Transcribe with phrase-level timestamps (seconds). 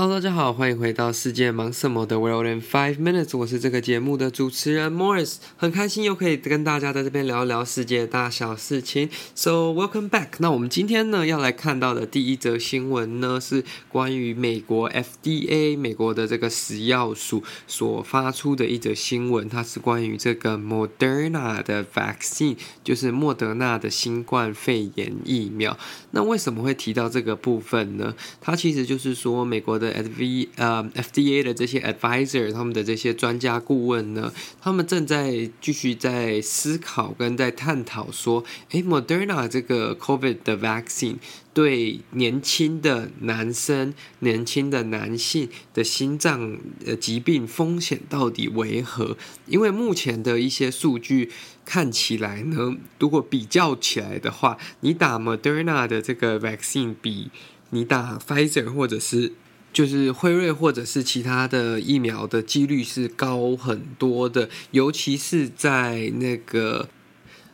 [0.00, 9.10] Hello，大家好，欢迎回到世界忙什么的 World in Five Minutes，我是这个节目的主持人 Morris，很开心又可以跟大家在这边聊一聊世界大小事情。
[9.34, 10.28] So welcome back。
[10.38, 25.76] 那我们今天呢要来看到的第一则新闻呢是关于美国 FDA 美国的这个食药署所发出的一则新闻，它是关于这个 Moderna 的 vaccine，就是莫德纳的新冠肺炎疫苗。
[26.12, 28.14] 那为什么会提到这个部分呢？
[28.40, 29.87] 它其实就是说美国的。
[29.92, 41.16] FV 呃 FDA 的这些 advisor，他们的这些专家顾问呢，他们正在继续在思考跟在探讨说，诶，Moderna 这个 COVID 的 vaccine
[41.52, 49.16] 对年轻的男生、年轻的男性的心脏呃疾病风险到底为何？
[49.46, 51.30] 因为目前的一些数据
[51.64, 57.30] 看起来呢，如果比较起来的话，你打 Moderna 的这个 vaccine 比
[57.70, 59.32] 你打 Pfizer 或者是
[59.78, 66.88] 就是辉瑞或者是其他的疫苗的几率是高很多的，尤其是在那个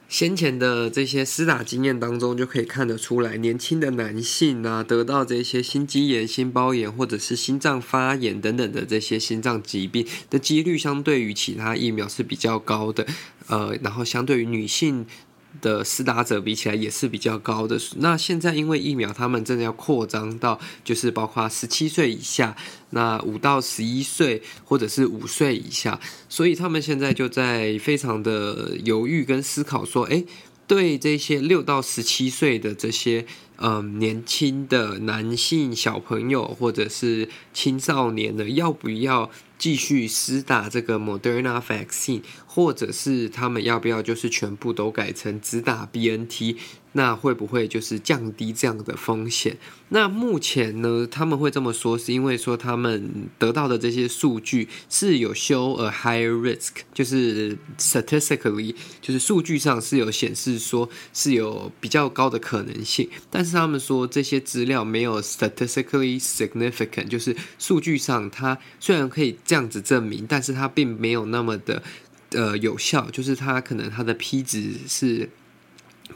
[0.09, 13.07] 先前的这些施打经验当中，就可以看得出来，年轻的男性啊，得到这些心肌炎、心包炎或者是心脏发炎等等的这些心脏疾病的几率，相对于其他疫苗是比较高的。
[13.49, 15.05] 呃，然后相对于女性。
[15.61, 17.79] 的施打者比起来也是比较高的。
[17.97, 22.57] 那现在因为疫苗，他们正在要扩张到就是包括十七岁以下，
[22.91, 30.25] 那五到十一岁或者是五岁以下，所以他们现在就在非常的犹豫跟思考说，诶，
[30.67, 33.27] 对这些六到十七岁的这些
[33.57, 39.31] 嗯年轻的男性小朋友或者是青少年呢，要不要？
[39.57, 42.21] 继续施打这个 Moderna vaccine，
[42.55, 46.55] 或者是他们要不要就是全部都改成只打 BNT？
[46.97, 49.57] 那会不会就是降低这样的风险？
[49.89, 63.11] 那目前呢，他们会这么说，是因为说他们得到的这些数据是有 show a higher risk，就是 statistically，就是数据上是有显示说是有比较高的可能性。
[63.29, 71.83] 但是他们说这些资料没有 statistically significant，就是数据上它虽然可以这样子证明，但是它并没有那么的
[72.35, 75.31] 呃有效，就是它可能它的 P 值是。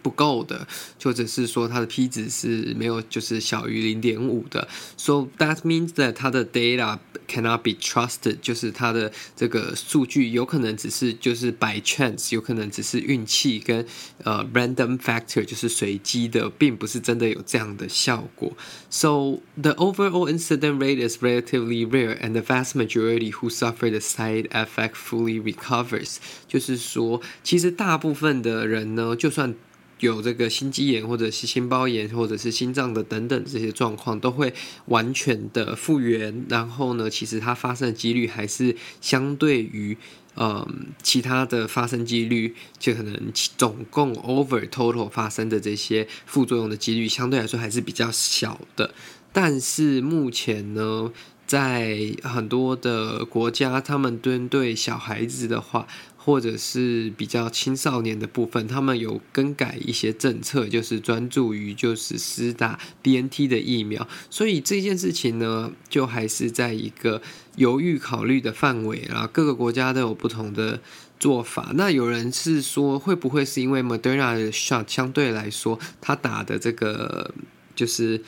[0.01, 0.67] 不够的，
[1.01, 4.67] 或者是说它的 P 值是没有，就是小于零点五的。
[4.97, 13.85] So that means that 它的 data cannot be trusted，就是它的这个数据有可能只是就是 by chance，有可能只是运气跟
[14.23, 18.51] 呃 random factor，就是随机的，并不是真的有这样的效果。
[18.89, 24.50] So the overall incident rate is relatively rare, and the vast majority who suffer the side
[24.50, 26.17] effect fully recovers。
[26.47, 29.56] 就是说，其实大部分的人呢，就算
[30.00, 34.53] 有这个心肌炎，或者是心包炎，或者是心脏的等等这些状况，都会
[34.86, 36.44] 完全的复原。
[36.48, 39.97] 然后呢，其实它发生的几率还是相对于
[40.36, 48.94] 嗯其他的发生几率，就可能总共 over total 发生的这些副作用的几率，相对来说还是比较小的。
[49.32, 51.12] 但是目前呢，
[51.47, 55.86] 在很多的国家，他们针对小孩子的话，
[56.28, 67.22] 或者是比较青少年的部分，他们有更改一些政策，就是专注于就是施打 BNT 的疫苗，所以这件事情呢，就还是在一个
[67.56, 69.27] 犹豫考虑的范围啦。
[69.33, 70.83] 各个国家都有不同的
[71.19, 71.71] 做法。
[71.77, 77.33] 那有人是说，会不会是因为 Moderna 的 shot 相对来说，他打的这个
[77.74, 78.22] 就是。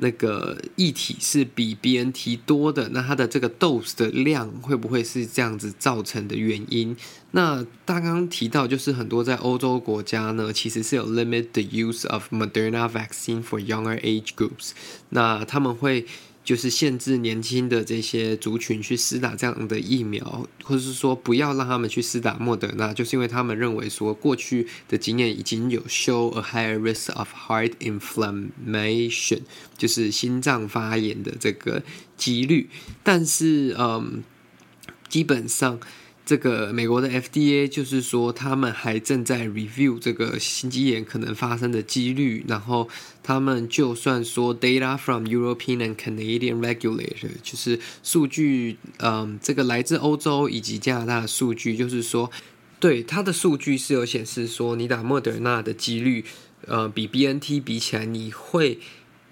[0.00, 6.96] 那个液体是比 BNT 多的，那它的这个 dose 的量会不会是这样子造成的原因？
[7.32, 14.70] 那刚刚提到，就是很多在欧洲国家呢，其实是有 limit the use of Moderna vaccine for younger age groups，
[15.10, 16.06] 那他们会。
[16.50, 29.42] 就是限制年轻的这些族群去施打这样的疫苗，或者是说不要让他们去施打莫德纳，就是因为他们认为说过去的经验已经有 show a higher risk of heart inflammation，
[29.78, 31.84] 就是心脏发炎的这个
[32.16, 32.68] 几率。
[33.04, 34.24] 但是，嗯，
[35.08, 35.78] 基本上
[36.30, 42.88] 这个美国的 FDA 就是说，他们还正在 review 这个心肌炎可能发生的几率，然后
[43.20, 52.30] 他们就算说 data from European and Canadian regulator，就是数据，嗯，这个来自欧洲以及加拿大的数据，就是说，
[52.78, 56.24] 对它的数据是有显示说，你打莫德纳的几率，
[56.68, 58.78] 呃，比 BNT 比起来，你会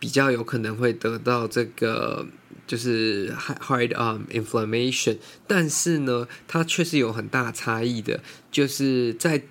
[0.00, 2.26] 比较有可能会得到这个。
[2.68, 5.16] 就是 heart um inflammation，
[5.48, 8.20] 但是呢，它确实有很大差异的。
[8.52, 9.42] 就是在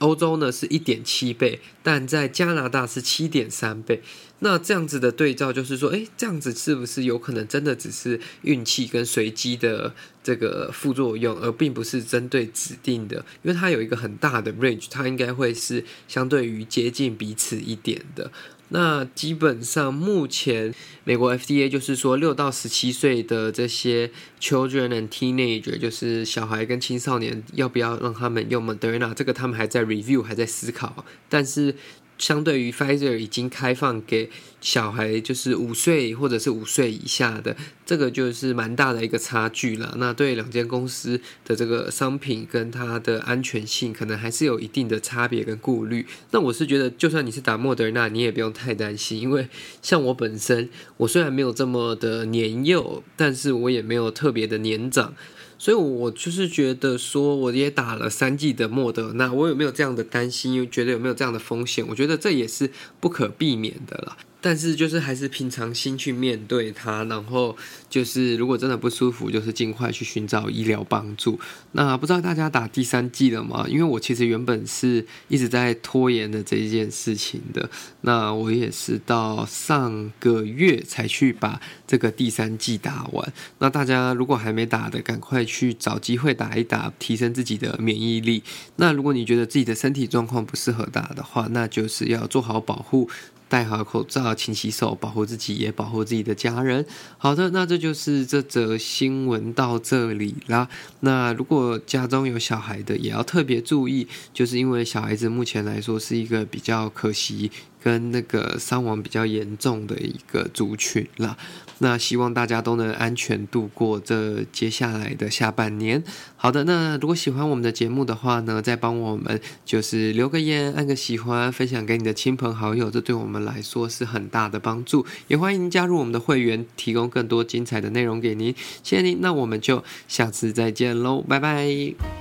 [0.00, 4.02] 欧洲呢是一点七倍，但在加拿大是七点三倍。
[4.40, 13.24] 那这样子的对照，就是说，诶，这样子是不是有可能真的只是运气跟随机的这个副作用，而并不是针对指定的？
[13.42, 18.30] 因为它有一个很大的 range，它应该会是相对于接近彼此一点的。
[18.74, 20.74] 那基本上，目前
[21.04, 24.10] 美国 FDA 就是说，六到十七岁的这些
[24.40, 29.14] children and teenager，就是小孩跟青少年，要不要让他们用 Moderna？
[29.14, 31.76] 这个他们还在 review，还在思考，但是。
[32.18, 34.30] 相对于 Pfizer 已经开放给
[34.60, 39.94] 小孩，就是五岁或者是五岁以下的，这个就是蛮大的一个差距了。
[39.98, 46.06] 那对两间公司的这个商品跟它的安全性，可能还是有一定的差别跟顾虑。
[46.30, 49.48] 那我是觉得，就算你是打莫德纳，你也不用太担心，因为
[49.82, 55.14] 像我本身，我虽然没有这么的年幼，但是我也没有特别的年长。
[55.58, 60.52] 所以，我就是觉得说，我也打了三季的莫德，那我有没有这样的担心？
[60.52, 61.86] 因为觉得有没有这样的风险？
[61.88, 62.70] 我觉得这也是
[63.00, 64.16] 不可避免的了。
[64.44, 67.56] 但是就是还是平常心去面对它，然后
[67.88, 71.40] 就是如果真的不舒服，就是尽快去寻找医疗帮助。
[71.72, 73.64] 那不知道大家打第三剂了吗？
[73.66, 77.70] 因为我其实原本是一直在拖延的这一件事情的。
[78.02, 83.32] 那我也是到上个月才去把这个第三剂打完。
[83.60, 88.42] 那大家如果还没打的，赶快去找机会打一打，提升自己的免疫力。
[88.76, 93.08] 那如果你觉得自己的身体状况不适合打的话，那就是要做好保护。
[93.46, 96.84] 戴好口罩，勤洗手，保护自己，也保护自己的家人。
[97.16, 100.68] 好的，那这就是这则新闻到这里啦。
[101.00, 107.50] 那如果家中有小孩的，也要特别注意，就是因为小孩子目前来说是一个比较可惜。
[107.84, 111.36] 跟那个伤亡比较严重的一个族群了，
[111.80, 116.02] 那希望大家都能安全度过这接下来的下半年。
[116.34, 125.04] 好的，那如果喜欢我们的节目的话呢，再帮我们就是留个言、按个喜欢、分享给你的亲朋好友，这对我们来说是很大的帮助。
[125.28, 128.54] 也欢迎加入我们的会员，提供更多精彩的内容给您。
[128.82, 132.13] 谢谢您，那我们就下次再见喽，拜拜。